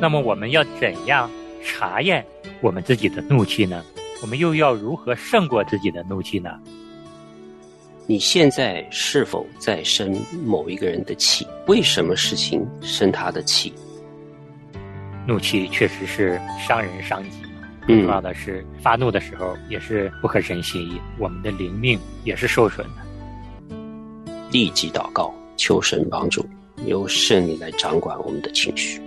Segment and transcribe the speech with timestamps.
[0.00, 1.30] 那么我们要怎样
[1.64, 2.24] 查验
[2.60, 3.82] 我们自己的怒气呢？
[4.22, 6.50] 我们又要如何胜过自己的怒气呢？
[8.06, 11.46] 你现在是否在生某一个人的气？
[11.66, 13.72] 为什么事情生他的气？
[15.26, 17.30] 怒气确实是伤人伤己，
[17.86, 23.76] 更重要的是发怒的时候也是不合神心意，我们的灵命也是受损的。
[24.52, 26.46] 立即祷告，求神帮助，
[26.84, 29.00] 由圣灵来掌管我们的情绪。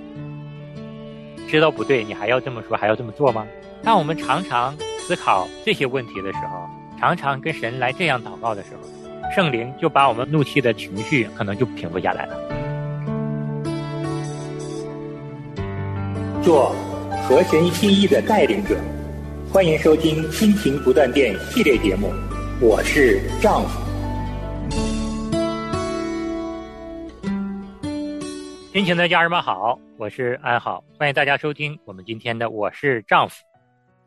[1.49, 3.47] 知道不对，你还要这么说，还要这么做吗？
[3.81, 8.87] 当我们常常思考这些问题的时候，常常跟神来这样祷告的时候，
[9.35, 12.37] 圣灵就把我们怒气的情绪可能就平复下来了。
[16.43, 16.75] 做
[17.27, 18.77] 和神心意的带领者，
[19.51, 22.13] 欢迎收听《亲情不断电》系列节目。
[22.61, 23.88] 我是丈夫。
[28.71, 33.33] 亲情的家人们好，我是安好，欢迎大家收听我们今天的《我是丈夫》。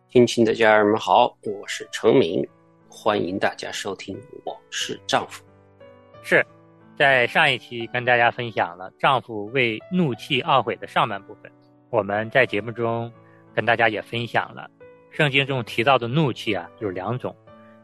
[0.09, 2.47] 亲情的家人们好，我是程明，
[2.89, 5.43] 欢迎大家收听《我是丈夫》。
[6.23, 6.47] 是
[6.97, 11.51] 在上一期跟大家分享了丈夫为怒气懊悔的上半部分。
[11.91, 13.13] 我们在节目中
[13.53, 14.71] 跟大家也分享了
[15.11, 17.35] 圣经中提到的怒气啊，有两种，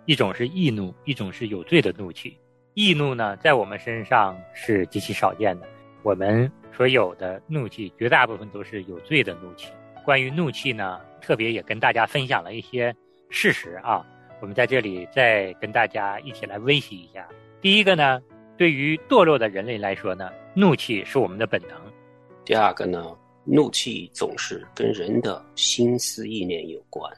[0.04, 2.38] 一种是易怒，一种是有罪的怒气。
[2.74, 5.66] 易怒呢，在我们身上是极其少见的，
[6.02, 9.68] 我们所有的怒气绝大部分都是有罪的怒气。
[10.04, 11.00] 关于怒气呢？
[11.20, 12.94] 特别也跟大家分享了一些
[13.28, 14.06] 事实啊，
[14.40, 17.28] 我们在这里再跟大家一起来温习一下。
[17.60, 18.22] 第一个呢，
[18.56, 21.70] 对于堕落的人类来说呢，怒气是我们的本能。
[22.44, 27.12] 第二个呢，怒气总是跟人的心思意念有关。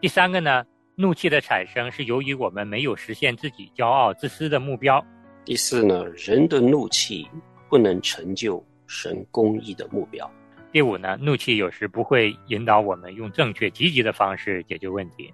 [0.00, 0.64] 第三个呢，
[0.96, 5.04] 怒气的产生是由于我们没有实现自己骄傲自私的目标。
[5.44, 7.28] 第四呢，人的怒气
[7.72, 10.30] 不能成就神公义的目标。
[10.70, 15.32] 第五呢，怒气有时不会引导我们用正确积极的方式解决问题。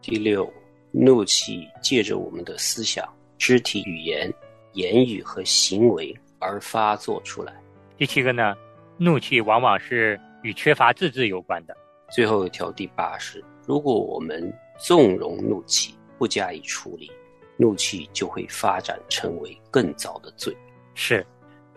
[0.00, 0.48] 第六，
[0.92, 3.04] 怒气借着我们的思想、
[3.38, 4.32] 肢体语言、
[4.74, 7.52] 言语和行为而发作出来。
[7.96, 8.54] 第七个呢，
[8.96, 11.76] 怒气往往是与缺乏自制有关的。
[12.08, 14.40] 最后一条，第八是，如果我们
[14.78, 17.10] 纵容怒气，不加以处理，
[17.56, 20.56] 怒气就会发展成为更糟的罪。
[20.94, 21.26] 是。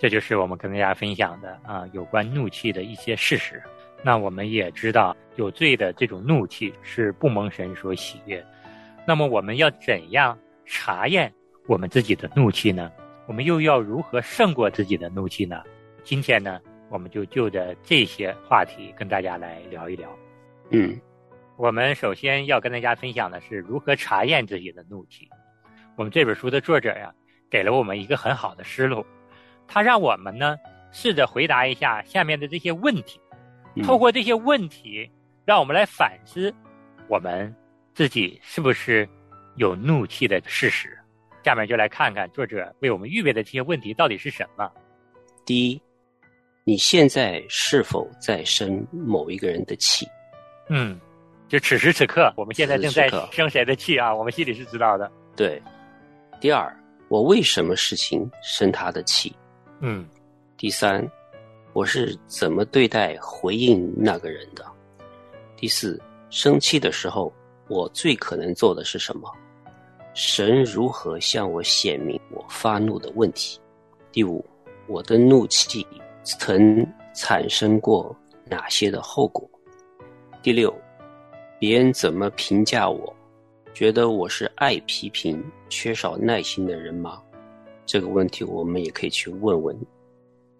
[0.03, 3.63] 这就是我们跟大家分享的啊，有关怒气的一些事实。
[4.01, 8.45] 那我们也知道，有罪的这种怒气是不蒙神所喜悦。
[9.07, 11.33] 那么我们要怎样查验
[11.67, 12.91] 我们自己的怒气呢？
[13.27, 15.63] 我们又要如何胜过自己的怒气呢？
[16.03, 16.59] 今天呢，
[16.89, 20.09] 我们就就着这些话题跟大家来聊一聊。
[20.71, 20.99] 嗯，
[21.55, 25.29] 我们首先要跟大家分享的是如何查验自己的怒气。
[25.95, 27.13] 我们这本书的作者呀，
[27.49, 29.05] 给了我们一个很好的思路。
[29.67, 30.57] 他让我们呢
[30.91, 33.19] 试着回答一下下面的这些问题，
[33.83, 35.09] 透过这些问题，
[35.45, 36.53] 让我们来反思
[37.07, 37.53] 我们
[37.93, 39.07] 自己是不是
[39.55, 40.97] 有怒气的事实。
[41.43, 44.71] 下面就来看看作者为我们预备的这些问题到底是什么。
[45.45, 45.81] 第一，
[46.63, 50.07] 你现在是否在生某一个人的气？
[50.69, 50.97] 嗯，
[51.49, 54.15] 就此时此刻，我们现在正在生谁的气啊？
[54.15, 55.11] 我们心里是知道的。
[55.35, 55.61] 对。
[56.39, 56.73] 第二，
[57.09, 59.35] 我为什么事情生他的气？
[59.85, 60.07] 嗯，
[60.55, 61.05] 第三，
[61.73, 64.65] 我是怎么对待回应那个人的？
[65.57, 67.33] 第四，生气的时候，
[67.67, 69.29] 我最可能做的是什么？
[70.13, 73.59] 神如何向我显明我发怒的问题？
[74.09, 74.45] 第五，
[74.87, 75.85] 我的怒气
[76.23, 78.15] 曾产生过
[78.45, 79.45] 哪些的后果？
[80.41, 80.73] 第六，
[81.59, 83.13] 别人怎么评价我？
[83.73, 87.21] 觉得我是爱批评、缺少耐心的人吗？
[87.85, 89.77] 这个问题我们也可以去问问，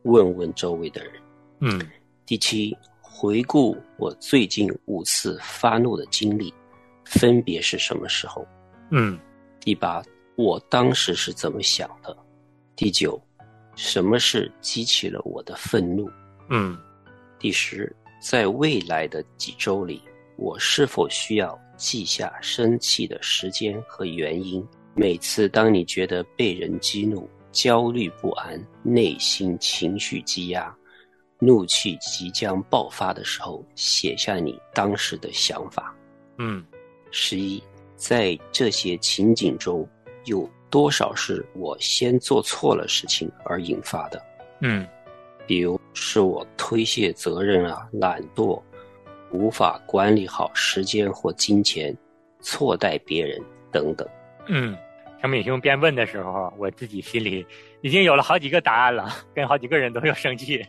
[0.04, 1.14] 问问周围的人。
[1.60, 1.82] 嗯，
[2.26, 6.54] 第七，回顾我最近五次发怒的经历，
[7.06, 8.46] 分别是什么时候？
[8.92, 9.18] 嗯，
[9.62, 10.04] 第八，
[10.36, 12.16] 我当时是怎么想的？
[12.76, 13.22] 第九，
[13.76, 16.10] 什么事激起了我的愤怒？
[16.50, 16.78] 嗯，
[17.40, 20.02] 第十，在未来的几周里，
[20.36, 24.66] 我是否需要记下生气的时间和原因？
[24.96, 30.76] 每次当你觉得被人激怒、焦虑不安、内心情绪积压、
[31.40, 35.96] 怒气即将爆发的时候，写下你当时的想法。
[36.38, 36.64] 嗯，
[37.12, 37.62] 十一，
[37.96, 39.88] 在这些情景中，
[40.26, 44.22] 有多少是我先做错了事情而引发的？
[44.62, 44.88] 嗯，
[45.46, 48.62] 比如是我推卸责任啊、懒惰、
[49.32, 51.96] 无法管理好时间或金钱、
[52.42, 53.42] 错待别人
[53.72, 54.08] 等等。
[54.48, 54.78] 嗯，
[55.22, 57.46] 程敏兄边问的时候，我自己心里
[57.82, 60.66] 已经有了好几个答案了， 跟好几个人都有生气。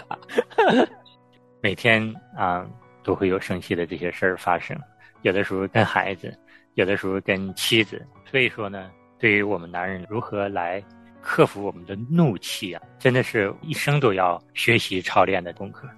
[1.62, 2.66] 每天啊，
[3.02, 4.76] 都会有生气的这些事儿发生，
[5.22, 6.36] 有的时候跟孩子，
[6.74, 8.04] 有的时候跟妻子。
[8.26, 10.82] 所以说呢，对于我们男人如何来
[11.20, 15.88] 克服我们的怒气啊，真的是一生都要学习操练的功课。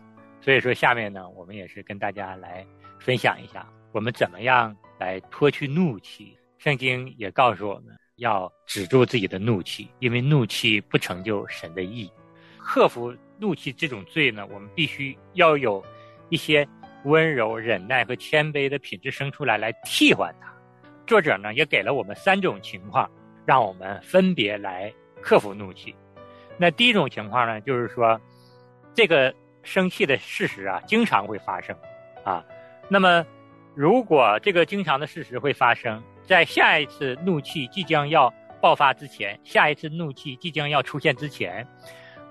[0.40, 2.64] 所以说，下面呢，我们也是跟大家来
[3.00, 6.36] 分享一下，我们怎么样来脱去怒气。
[6.64, 12.10] 圣经也告诉我们要止住自己的怒气，因为怒气不成就神的意。
[12.56, 15.84] 克服怒气这种罪呢，我们必须要有
[16.30, 16.66] 一些
[17.04, 20.50] 温柔、忍耐和谦卑的品质生出来，来替换它。
[21.06, 23.10] 作者呢也给了我们三种情况，
[23.44, 24.90] 让我们分别来
[25.20, 25.94] 克服怒气。
[26.56, 28.18] 那第一种情况呢，就是说
[28.94, 31.76] 这个生气的事实啊，经常会发生
[32.24, 32.42] 啊。
[32.88, 33.22] 那么
[33.74, 41.66] 如果这个经常的事实会发生，在下一次怒气即将要爆发之前，下一次怒气即将要出现之前，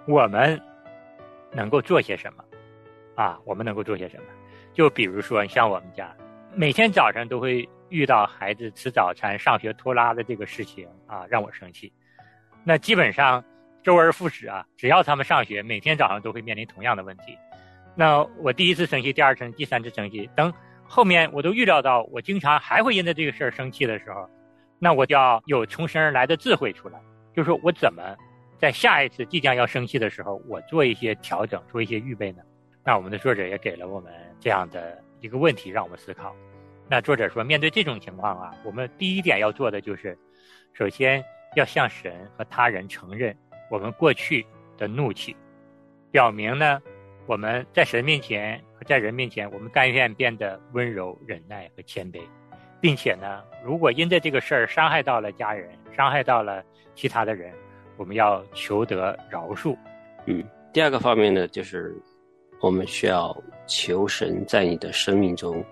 [0.07, 0.59] 我们
[1.51, 2.43] 能够做些什么？
[3.15, 4.23] 啊，我们能够做些什么？
[4.73, 6.11] 就比如说，像我们家
[6.55, 11.93] 每天早上都会遇到孩子吃早餐、上学拖拉的这个事情啊，让我生气。
[12.63, 13.43] 那基本上
[13.83, 17.37] 周而复始啊，只要他们上学，每天早上都会面临同样的问题。
[17.95, 20.51] 那我第一次生气，第二次、第三次生气，等。
[20.85, 24.29] 后面我都预料到，我经常还会因为这个事儿生气的时候，
[24.79, 26.99] 那我就要有从生而来的智慧出来，
[27.35, 28.01] 就是我怎么
[28.59, 32.43] 在下一次即将要生气的时候，我做一些调整，做一些预备呢？
[32.83, 36.35] 那我们的作者也给了我们这样的一个问题，让我们思考。
[36.89, 40.17] 那作者说，面对这种情况啊，我们第一点要做的就是，
[40.73, 41.23] 首先
[41.55, 43.35] 要向神和他人承认
[43.69, 44.45] 我们过去
[44.77, 45.35] 的怒气，
[46.11, 46.81] 表明呢。
[47.25, 52.19] 我们在神面前和在人面前，我们甘愿变得温柔、忍耐和谦卑，
[52.81, 56.61] 并且呢，如果因着这个事儿伤害到了家人，伤害到了
[56.93, 57.53] 其他的人，
[57.95, 59.73] 我们要求得饶恕。
[60.25, 60.43] 嗯，
[60.73, 61.95] 第二个方面呢，就是
[62.61, 63.33] 我们需要
[63.67, 65.63] 求神在你的生命中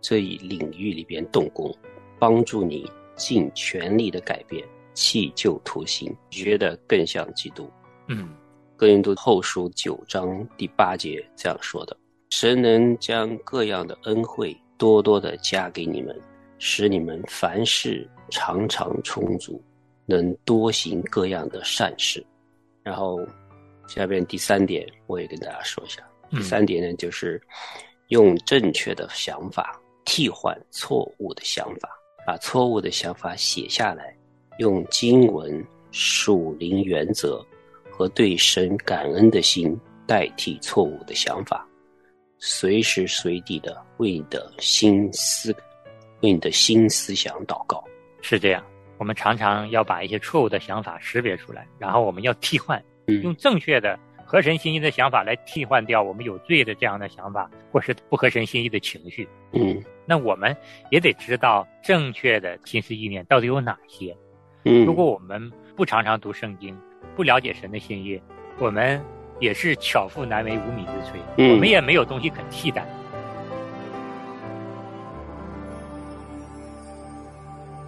[0.00, 1.70] 这一领域里边动工，
[2.18, 7.70] 帮助你尽全力的改变，弃旧图新，觉得更像基督。
[8.06, 8.34] 嗯。
[8.78, 11.96] 哥林多后书九章第八节这样说的
[12.30, 16.16] ：“神能将各样的恩惠多多的加给你们，
[16.60, 19.60] 使你们凡事常常充足，
[20.06, 22.24] 能多行各样的善事。”
[22.84, 23.18] 然后，
[23.88, 26.00] 下边第三点我也跟大家说一下。
[26.30, 27.42] 第三点呢，就是
[28.10, 31.88] 用正确的想法替换错误的想法，
[32.24, 34.16] 把错误的想法写下来，
[34.60, 37.44] 用经文属灵原则。
[37.98, 41.66] 和对神感恩的心代替错误的想法，
[42.38, 45.52] 随时随地的为你的心思、
[46.20, 47.82] 为你的新思想祷告。
[48.22, 48.64] 是这样，
[48.98, 52.80] 我们常常要把一些错误的想法识别出来，然后我们要替换，
[53.24, 59.28] 用正确的合神心意的想法来替换掉我们有罪的这样的想法，或是不合神心意的情绪。
[59.50, 60.56] 嗯，那我们
[60.92, 64.16] 也得知道正确的心思意念到底有哪些。
[64.64, 66.78] 嗯，如果我们不常常读圣经。
[67.18, 68.20] 不了解神的心意，
[68.60, 69.04] 我们
[69.40, 72.86] 也是巧妇难为无米之炊，我们也没有东西可替代。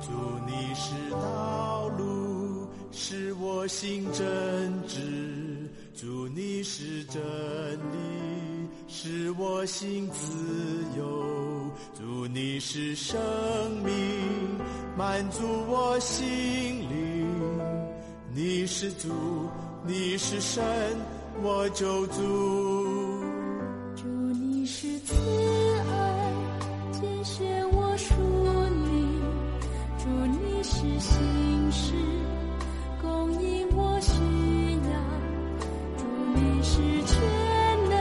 [0.01, 0.11] 祝
[0.49, 4.27] 你是道路，使我心真
[4.89, 4.99] 挚；
[5.95, 10.35] 祝你是真理，使我心自
[10.99, 11.05] 由；
[11.95, 13.17] 祝你是生
[13.85, 13.95] 命，
[14.99, 16.19] 满足我心
[16.91, 17.10] 灵。
[18.33, 19.09] 你是主，
[19.85, 20.63] 你是神，
[21.43, 22.23] 我就主。
[23.97, 24.07] 主
[24.39, 25.17] 你是慈
[25.91, 26.33] 爱，
[26.93, 28.15] 拣选我属
[28.87, 29.21] 你；
[29.99, 31.93] 主你是心事，
[33.03, 34.13] 供应我需
[34.87, 34.95] 要；
[35.99, 37.21] 主你是全
[37.89, 37.99] 能，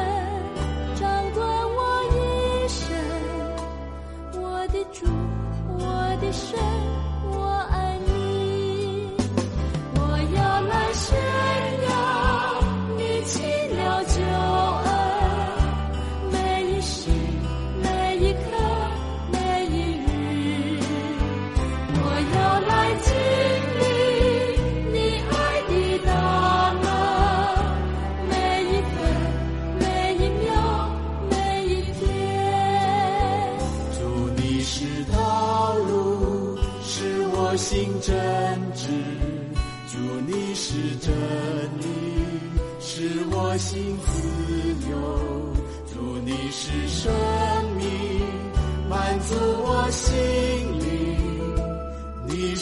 [0.95, 1.41] 掌管
[1.75, 1.79] 我
[2.13, 2.79] 一生。
[4.43, 5.07] 我的主，
[5.79, 5.81] 我
[6.21, 6.68] 的神。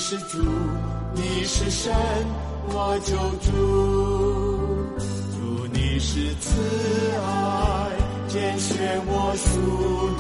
[0.09, 0.37] 是主，
[1.15, 1.93] 你是神，
[2.69, 3.51] 我救主。
[5.33, 6.47] 主你是慈
[7.25, 7.91] 爱，
[8.29, 9.59] 拣选我属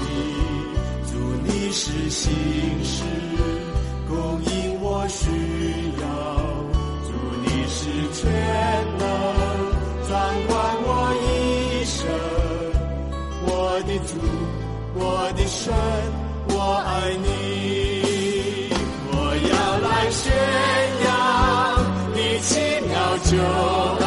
[0.01, 0.03] 你。
[1.09, 2.33] 主你是信
[2.83, 3.05] 实，
[4.09, 5.23] 供应我需
[6.01, 6.05] 要。
[7.07, 7.09] 主
[7.45, 8.29] 你是全
[8.99, 9.07] 能，
[10.09, 10.51] 掌管
[10.83, 10.91] 我
[11.23, 11.95] 一生。
[13.45, 14.19] 我的主，
[14.95, 15.73] 我的神，
[16.49, 17.86] 我爱你。
[23.37, 24.03] 救恩，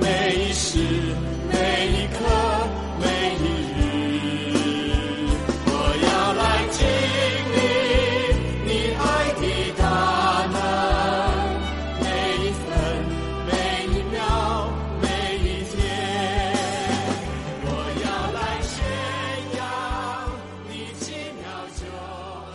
[0.00, 0.06] 每
[0.36, 0.78] 一时，
[1.50, 1.54] 每
[1.88, 2.22] 一刻，
[3.00, 3.04] 每
[3.34, 3.44] 一
[3.74, 3.82] 日，
[5.66, 5.68] 我
[6.06, 6.78] 要来经
[7.56, 7.58] 历
[8.64, 9.02] 你爱
[9.40, 9.42] 的
[9.76, 9.82] 大
[10.52, 10.54] 能，
[12.00, 12.06] 每
[12.38, 12.70] 一分，
[13.48, 13.50] 每
[13.90, 14.22] 一秒，
[15.02, 15.04] 每
[15.42, 15.74] 一天，
[17.64, 17.66] 我
[18.04, 18.06] 要
[18.38, 18.70] 来炫
[19.58, 19.60] 耀
[20.68, 20.70] 你
[21.00, 21.02] 奇
[21.40, 21.42] 妙
[21.74, 21.82] 救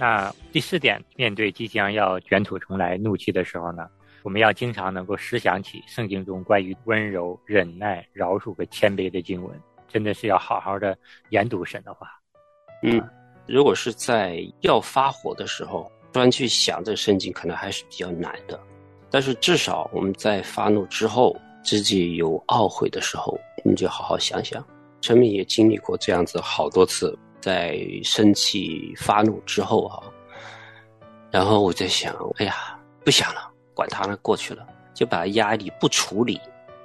[0.00, 0.33] 那。
[0.54, 3.88] 第四点，面对即将要卷土重来怒气的时候呢，
[4.22, 10.96] 我们要经常能够思想起圣经中关于温柔、忍耐、饶恕和谦卑的经文，真的是要好好的
[11.30, 12.06] 研读神的话。
[12.84, 13.02] 嗯，
[13.48, 18.56] 如果是在要发火的时候，专去想这圣经，可能还是比较难的。
[19.10, 24.64] 但是至少我们在发怒之后，自己有懊悔的时候，我们就好好想想。
[25.00, 30.00] 陈敏也经历过这样子好多次，在生气发怒之后哈、
[31.34, 34.64] 然后我在想，哎呀，不想了，管他呢，过去了，
[34.94, 36.40] 就把压力不处理，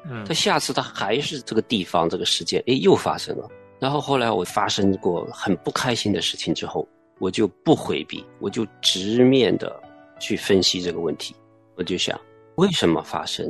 [0.10, 3.48] 嗯他下次他还是这个地方这个时间，哎，又发生了。
[3.78, 6.88] 然后后来我发生过很不开心的事情之后，
[7.20, 9.80] 我就不回避，我就直面的
[10.20, 11.36] 去分析这个问题。
[11.76, 12.20] 我就想，
[12.56, 13.48] 为什么发生？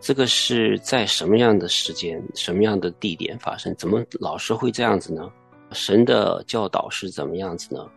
[0.00, 3.72] 这个是在什么样的时间、什么样的地点发生？
[3.76, 5.30] 怎么老是会这样子呢？
[5.70, 7.88] 神的教导是怎么样子呢？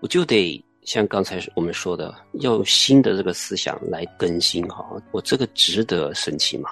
[0.00, 4.84] 我就得像刚才我们说的，要有新的这个思想来更新哈。
[5.12, 6.70] 我这个值得生气吗？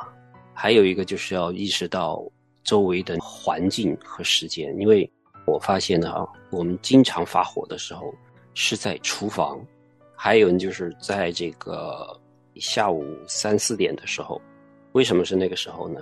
[0.53, 2.23] 还有一个就是要意识到
[2.65, 5.09] 周围的环境和时间，因为
[5.47, 8.13] 我发现呢，我们经常发火的时候
[8.55, 9.65] 是在厨房，
[10.17, 12.21] 还有就是在这个
[12.57, 14.41] 下午三四点的时候。
[14.93, 16.01] 为什么是那个时候呢？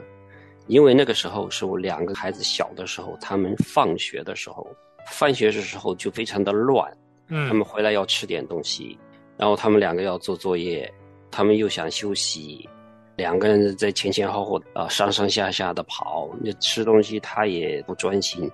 [0.67, 4.67] 因为那个时候是我两个孩子小的时候，他们放学的时候，
[5.07, 6.91] 放学的时候就非常的乱，
[7.29, 7.57] 他嗯。
[7.57, 8.99] 们回来要吃点东西，
[9.37, 10.93] 然后他们两个要做作业，
[11.31, 12.69] 他们又想休息，
[13.17, 18.51] 两个人在前前后后啊、呃上上下下的跑，那吃东西他也不专心，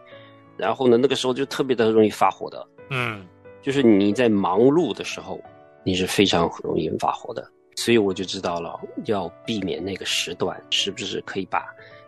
[0.57, 3.27] 然后呢，那个时候就特别的容易发火的，嗯。
[3.63, 5.41] 就是你在忙碌的时候，
[5.85, 11.65] 你是非常容易发火的，所以我就知道了要避免那个时段，是不是可以把，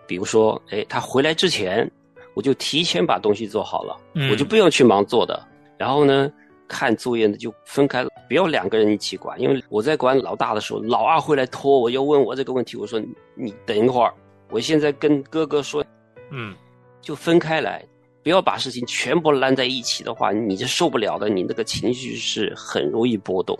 [0.06, 1.90] 比如说，哎，他回来之前，
[2.34, 5.42] 我就提前把东西做好了，嗯我就不用去忙做的。
[5.78, 6.30] 然后呢，
[6.68, 14.12] 看作业呢就分开了，不要两个人一起管，因为我在管老大的时候，老二会来拖我，要问我这个问题，我说你你等一会儿，
[14.50, 15.84] 我现在跟哥哥说，
[16.30, 16.54] 嗯
[17.00, 17.84] 就分开来，
[18.22, 23.58] 不要把事情全部揽在一起的话，你就受不了的，你那个情绪是很容易波动。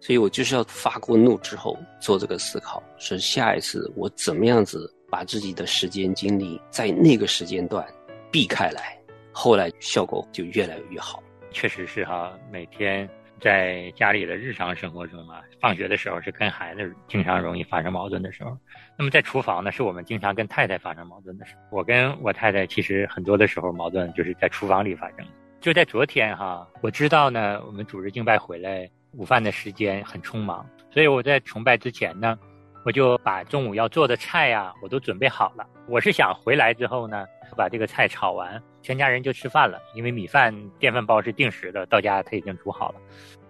[0.00, 7.84] 所以我就是要发过怒之后做这个思考，是下一次我怎么样子把自己的时间精力在那个时间段
[8.30, 8.96] 避开来，
[9.32, 11.20] 后来效果就越来越好。
[11.50, 13.08] 确实是哈，每天
[13.40, 18.56] 在家里的日常生活中啊，放学的时候是跟孩子经常容易发生矛盾的时候。
[18.96, 21.78] 那么在厨房呢，是我们经常跟太太发生矛盾的时候。
[21.78, 25.18] 我跟我太太其实很多的时候矛盾就是在厨房里发生。
[25.60, 32.38] 就在昨天哈，我知道呢，我们主日敬拜回来，午饭的时间很匆忙，所以我在崇拜之前呢，
[32.84, 35.66] 我就把中午要做的菜呀、我都准备好了。
[35.86, 39.78] 我是想回来之后呢，把这个菜炒完，全家人就吃饭了。
[39.94, 42.94] 因为米饭电饭煲是定时的，到家他已经煮好了。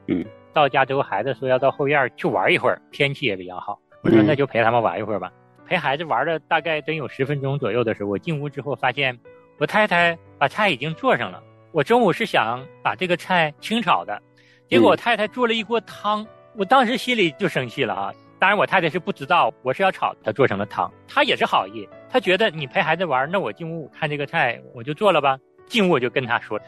[0.07, 3.79] 嗯，到家之后，孩子说要到后院去玩一会儿，天气也比较好。
[4.03, 5.33] 我说嗯那就陪他们玩一会儿吧。
[5.67, 9.17] 陪孩子玩了大概得有十分钟左右的时候，我进屋之后发现
[9.59, 11.43] 我太太把菜已经做上了。
[11.73, 14.21] 我中午是想把这个菜清炒的，
[14.69, 18.13] 结果我嗯太太做了一锅汤，我当时心里就生气了啊。
[18.39, 20.91] 当然，我太太是不知道我是要炒，她做成了汤。
[21.07, 25.39] 她也是好意，她觉得你陪孩子玩，那我进屋看这个菜，我就做了吧。
[25.67, 26.61] 进屋我就跟她说：“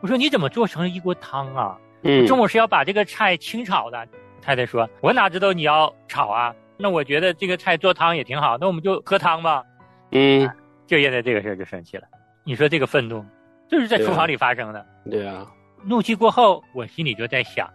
[0.00, 1.78] 我说你怎么做成了一锅汤啊？
[2.02, 4.06] 嗯，中午是要把这个菜清炒的。”
[4.40, 6.54] 太太说：“我哪知道你要炒啊？
[6.76, 9.64] 那我觉得这个菜做汤也挺好，那我们就喝汤吧。”
[10.12, 10.48] 嗯，
[10.86, 12.04] 就因为这个事儿就生气了。
[12.44, 13.24] 你说这个愤怒，
[13.68, 14.86] 就是在厨房里发生的。
[15.10, 15.44] 对啊，
[15.84, 17.68] 怒气过后，我心里就在想，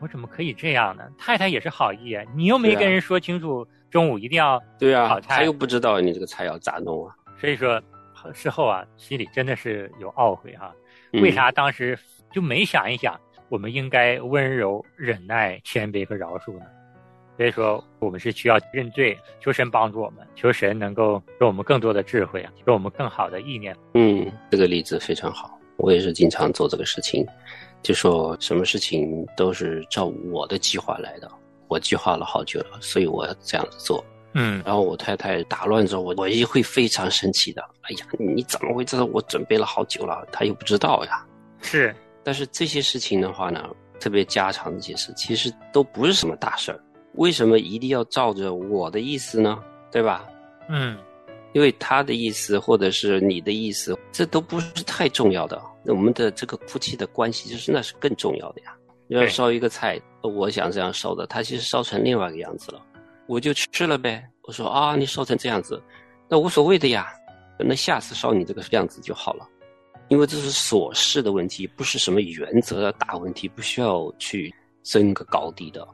[0.00, 1.04] 我怎么可以这样呢？
[1.16, 4.62] 太太也是好意啊，你又没跟人说清楚，中午一定要。
[4.78, 7.14] 对啊炒，菜他又不知道你这个菜要咋弄啊。
[7.40, 7.80] 所以说，
[8.32, 10.74] 事后啊，心里真的是有懊悔哈、
[11.12, 11.98] 嗯为啥当时
[12.32, 16.66] 就没想一想，我们应该温柔、忍耐、谦卑和饶恕呢？
[17.36, 23.76] 所以说，我们是需要认罪，求神帮助我们，求神能够给我们更多的智慧啊，给我们更好的意念。
[23.94, 27.26] 嗯，这个例子非常好，我也是经常做这个事情，
[27.86, 31.30] 就说什么事情都是照我的计划来的，
[31.68, 34.04] 我计划了好久了，所以我要这样子做。
[34.34, 37.62] 嗯然后我太太打乱之后，我我也会非常生气的。
[37.82, 41.24] 哎呀，你怎么会知道我准备了好久了，他又不知道呀？
[41.62, 43.64] 是，但是这些事情的话呢，
[44.00, 46.80] 特别家常的一些事，其实都不是什么大事儿。
[47.14, 49.62] 为什么一定要照着我的意思呢？
[49.92, 50.26] 对吧？
[50.68, 50.98] 嗯
[51.56, 55.58] 因为他的意思或者是你的意思，这都不是太重要的。
[55.82, 58.76] 那我们的这个夫妻的关系，就是那是更重要的呀。
[59.08, 62.82] 要对烧一个菜，我想这样烧的，他其实烧成另外一个样子了，
[63.26, 64.22] 我就吃了呗。
[64.42, 65.82] 我说啊，你烧成这样子，
[66.28, 67.10] 那无所谓的呀，
[67.58, 69.48] 那下次烧你这个样子就好了。
[70.08, 75.88] 因为这是琐事的问题，不是什么原则的大问题，不需要去争个高低的。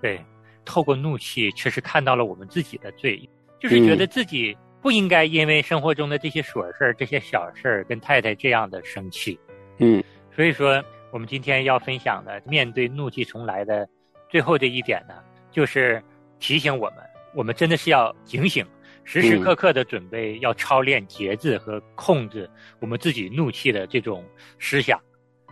[0.00, 0.24] 对，
[0.64, 3.28] 透过怒气，确实看到了我们自己的罪，
[3.60, 9.38] 就是觉得自己不应该因为生活中的这些琐事儿、这些小事儿跟太太这样的生气。
[9.78, 10.02] 嗯
[10.34, 13.86] 所以说，我们今天要分享的，面对怒气重来的
[14.28, 15.14] 最后的一点呢，
[15.50, 16.02] 就是
[16.38, 16.98] 提醒我们，
[17.34, 18.64] 我们真的是要警醒，
[19.04, 24.24] 时时刻刻的准备，要操练节制和控制我们自己怒气的这种
[24.58, 24.98] 思想。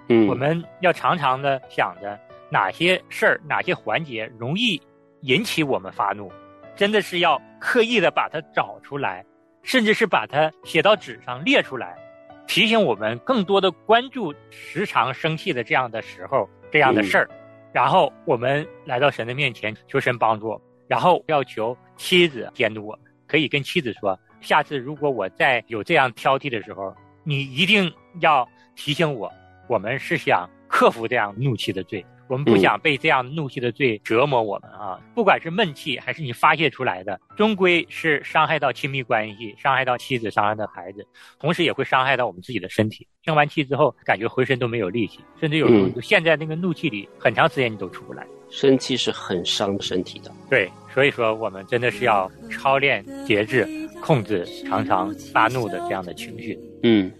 [0.08, 2.18] 嗯，我们要常常的想着
[2.50, 4.80] 哪些事儿、哪些环节容易
[5.22, 6.32] 引起我们发怒，
[6.78, 9.24] 真的是要刻意的把它找出来，
[9.64, 11.98] 甚至是把它写到纸上列出来，
[12.46, 17.28] 提醒我们更多的关注时常生气的这样的时候、这样的事儿。
[17.72, 26.94] 然后我们来到神的面前，求神帮助，然后要求妻子监督我们，可以跟妻子说：下次如果我再有这样挑剔的时候，
[27.24, 29.28] 你一定要提醒我。
[29.66, 35.00] 我们是想克服这样怒气的罪，我们不想被这样怒气的罪折磨我们啊！
[35.14, 41.06] 不管是闷气还是你发泄出来的，终归是伤害到亲密关系，伤害到妻子，伤害到孩子，
[41.38, 43.06] 同时也会伤害到我们自己的身体。
[43.24, 48.26] 生完气之后，感觉浑身都没有力气，甚至有时候嗯就陷在那个怒气里，很长时间你都出不来。
[48.50, 50.30] 生气是很伤身体的。
[50.48, 53.66] 对，所以说我们真的是要操练节制，
[54.00, 56.58] 控制常常发怒的这样的情绪。
[56.82, 57.12] 嗯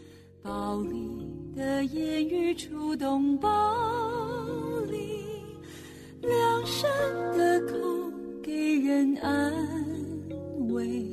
[0.42, 0.96] 暴力
[1.54, 4.07] 的言语触动暴力，
[6.28, 6.90] 良善
[7.36, 7.72] 的口
[8.42, 9.52] 给人安
[10.68, 11.06] 慰，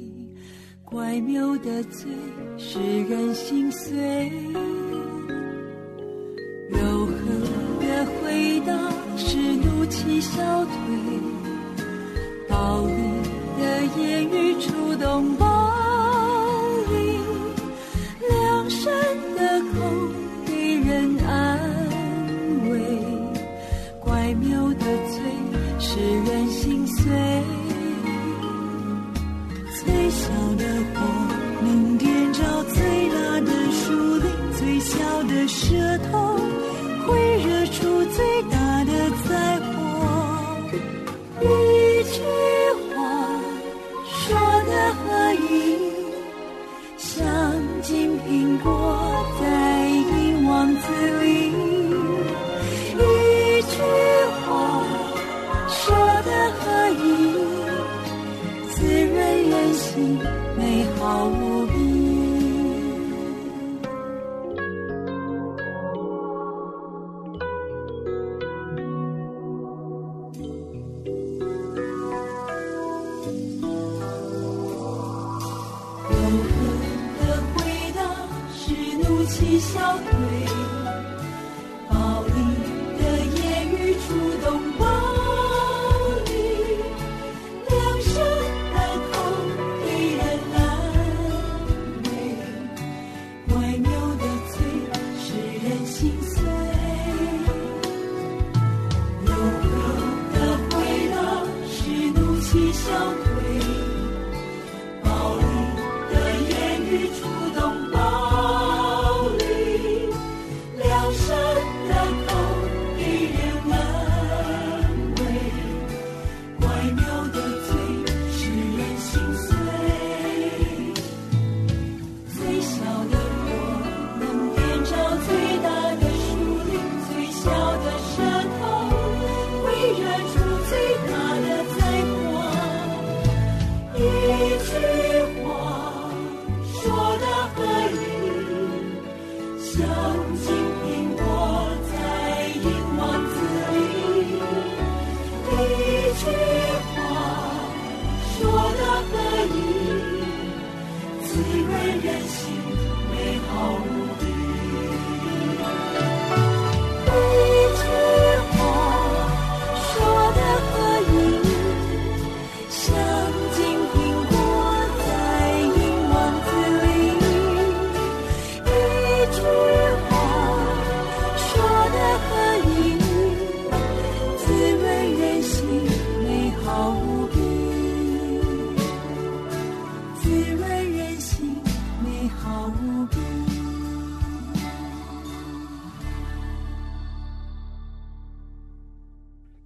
[0.84, 2.12] 怪谬的嘴
[2.58, 4.30] 使人心碎，
[6.69, 7.15] 柔和
[7.80, 8.78] 的回答
[9.15, 10.73] 使怒气消退，
[12.49, 12.93] 暴力
[13.58, 15.36] 的言语触动
[35.47, 36.39] 舌头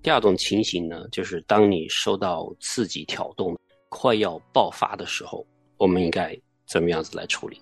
[0.10, 3.56] 第二种情形呢，就是当你受到刺激挑动，
[3.90, 5.46] 快要爆发的时候，
[5.78, 7.62] 我们应该怎么样子来处理？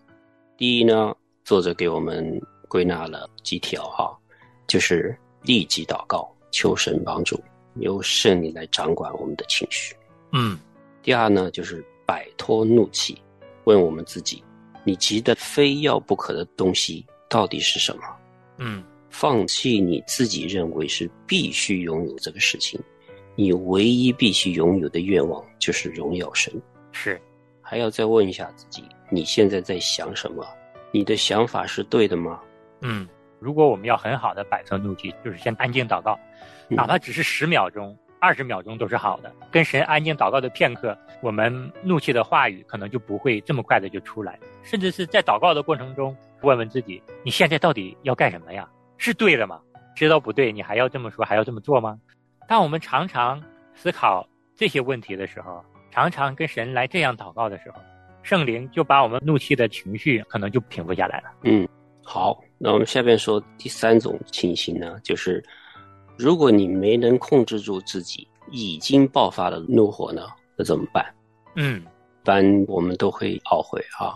[0.55, 4.17] 第一呢，作者给我们归纳了几条哈，
[4.65, 7.37] 就是立即祷告，求神帮助，
[7.81, 9.93] 由圣灵来掌管我们的情绪。
[10.31, 10.57] 嗯
[11.03, 13.21] 第二呢，就是摆脱怒气，
[13.65, 14.41] 问我们自己：
[14.85, 18.03] 你急得非要不可的东西到底是什么？
[18.59, 22.79] 嗯放弃你自己认为是必须拥有这个事情，
[23.35, 26.53] 你唯一必须拥有的愿望就是荣耀神。
[26.91, 27.19] 是，
[27.61, 30.45] 还要再问一下自己：你现在在想什么？
[30.91, 32.39] 你的想法是对的吗？
[32.81, 33.07] 嗯，
[33.39, 36.17] 如果我们要很好的摆脱怒气，就是先安静祷告，
[36.69, 39.33] 嗯哪怕只是十秒钟、二十秒钟都是好的。
[39.51, 48.67] 跟神安静祷告的片刻，我们怒气的话语可能就不会这么快的就出来，甚至是在祷告的过程中，问问自己：你现在到底要干什么呀？
[48.97, 49.59] 是对的吗？
[49.95, 51.99] 知道不对，你还要这么说，还要这么做吗？
[52.47, 57.81] 当我们常常思考这些问题的时候，常常跟神来这样祷告的时候，
[58.23, 61.31] 圣灵就把我们怒气的情绪可能就平复下来了。
[61.43, 61.67] 嗯，
[62.03, 65.43] 好，那我们下面说第三种情形呢，就是
[66.17, 71.05] 如果你没能控制住自己已经爆发的怒火呢，那怎么办？
[71.55, 74.13] 嗯一般我们都会懊悔啊，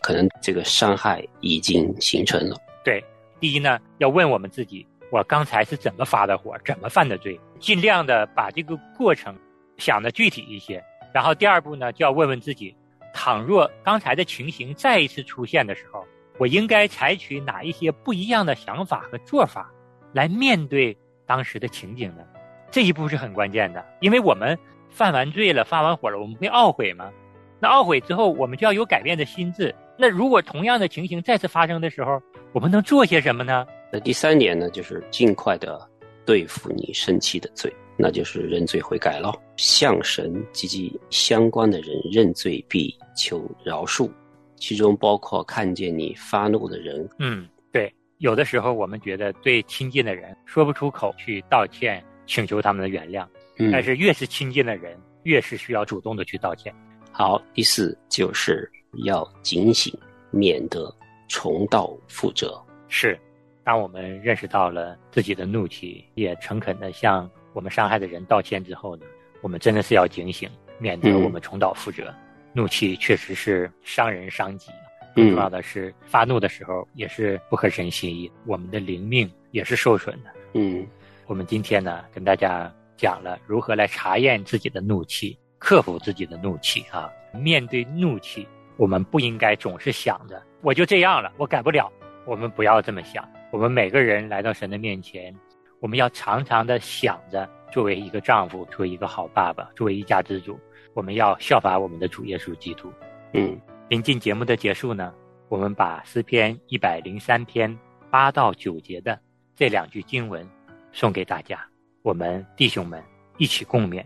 [0.00, 2.56] 可能这个伤害已经形成了。
[2.82, 3.04] 对，
[3.42, 9.36] 第一呢，要问我们自己，我刚才是怎么发的火，怎么犯的罪，尽量的把这个过程
[9.78, 10.80] 想的具体一些。
[11.12, 12.72] 然后第二步呢，就要问问自己，
[13.12, 16.06] 倘若刚才的情形再一次出现的时候，
[16.38, 19.68] 我应该采取哪一些不一样的想法和做法
[20.12, 22.22] 来面对当时的情景呢？
[22.70, 24.56] 这一步是很关键的，因为我们
[24.88, 27.10] 犯完罪了，发完火了，我们会懊悔吗？
[27.58, 29.74] 那懊悔之后，我们就要有改变的心智。
[29.98, 32.20] 那如果同样的情形再次发生的时候，
[32.52, 33.66] 我们能做些什么呢？
[33.92, 35.80] 那第三点呢，就是尽快的
[36.24, 44.10] 对付你生气的罪，那就是认罪悔改了，向神及其相关的人认罪必求饶恕，
[44.56, 53.26] 其中包括看见你发怒的人，嗯，对，有的时候我们觉得对亲近的人说不出口去道歉，请求他们的原谅，
[53.58, 56.74] 嗯，但是越是亲近的人，越是需要主动的去道歉。
[57.10, 59.92] 好，第四就是要警醒，
[60.30, 60.94] 免得
[61.28, 62.60] 重蹈覆辙。
[62.88, 63.18] 是，
[63.64, 69.06] 当我们认识到了自己的怒气，也诚恳的向我们伤害的人道歉之后呢，
[69.40, 72.12] 我们真的是要警醒，免得嗯我们重蹈覆辙。
[72.52, 74.70] 怒气确实是伤人伤己，
[75.14, 80.30] 更重要的是发怒的时候也是不合神心意，我们的灵命也是受损的。
[80.52, 80.86] 嗯
[81.26, 87.10] 我们今天呢，跟大家讲了如何来查验自己的怒气，克服自己的怒气啊。
[87.32, 88.46] 面对怒气，
[88.82, 91.88] 我们不应该总是想着我就这样了，我改不了。
[92.26, 93.24] 我们不要这么想。
[93.52, 95.32] 我们每个人来到神的面前，
[95.78, 100.58] 我们要常常的想着，作为一个丈夫，作为一个好爸爸，作为一家之主，
[100.94, 102.92] 我们要效法我们的主耶稣基督。
[103.34, 103.56] 嗯
[103.88, 105.14] 临近节目的结束呢，
[105.48, 107.78] 我们把诗篇一百零三篇
[108.10, 109.16] 八到九节的
[109.54, 110.44] 这两句经文
[110.90, 111.64] 送给大家，
[112.02, 113.00] 我们弟兄们
[113.38, 114.04] 一起共勉。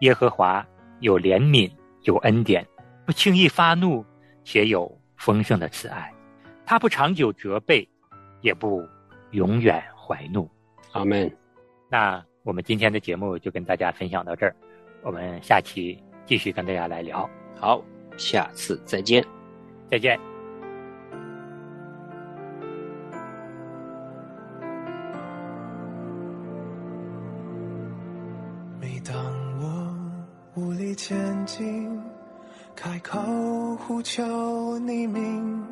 [0.00, 0.66] 耶和华
[1.00, 1.70] 有怜悯，
[2.04, 2.66] 有恩典，
[3.04, 4.04] 不轻易发怒，
[4.44, 6.12] 且有丰盛的慈爱。
[6.64, 7.88] 他不长久责备，
[8.40, 8.86] 也不
[9.32, 10.48] 永远怀怒。
[10.92, 11.30] 阿门。
[11.90, 14.54] 那我们今天的节目就跟大家分享到这儿，
[15.02, 17.82] 我们下期继续跟大家来聊，好，
[18.16, 19.24] 下次再见。
[19.90, 20.18] 再见。
[28.80, 29.14] 每当
[29.60, 29.94] 我
[30.54, 32.00] 无力前进，
[32.74, 33.18] 开口
[33.76, 35.64] 呼求你名，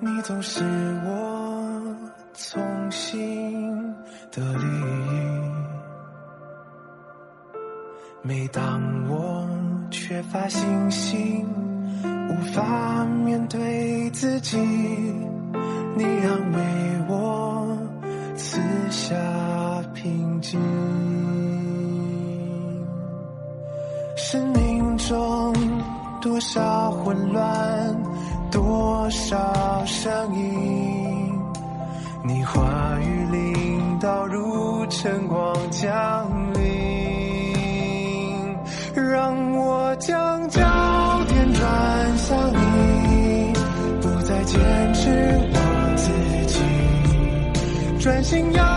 [0.00, 0.62] 你总是
[1.04, 1.96] 我
[2.32, 3.94] 从心
[4.32, 5.14] 的利益。
[8.22, 9.46] 每当我
[9.90, 11.46] 缺乏信心，
[12.30, 16.58] 无法面对自己，你安慰
[17.08, 17.76] 我，
[18.34, 18.58] 赐
[18.90, 19.14] 下
[19.92, 20.58] 平静。
[26.46, 27.96] 少混乱，
[28.50, 31.32] 多少声音，
[32.22, 32.60] 你话
[33.00, 36.62] 语领导如晨光降临，
[38.94, 40.60] 让我将焦
[41.28, 43.52] 点转向你，
[44.02, 44.60] 不再坚
[44.92, 45.00] 持
[45.50, 45.58] 我
[45.96, 46.12] 自
[46.52, 48.73] 己，专心仰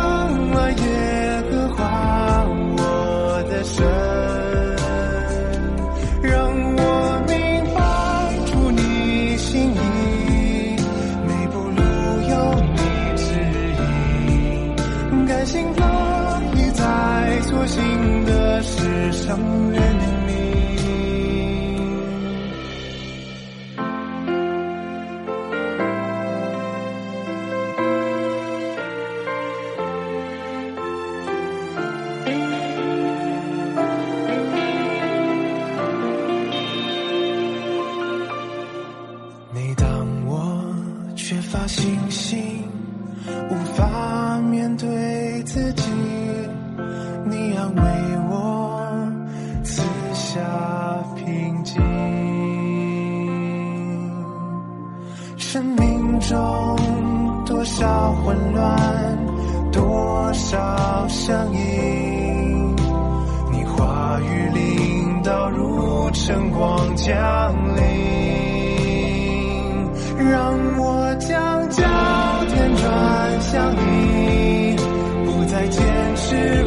[19.27, 19.37] 相
[19.73, 19.86] 遇
[67.37, 67.83] 降临，
[70.17, 71.83] 让我将焦
[72.47, 74.75] 点转向你，
[75.23, 75.79] 不再坚
[76.15, 76.66] 持。